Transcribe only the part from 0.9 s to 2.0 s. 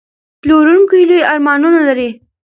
لوی ارمانونه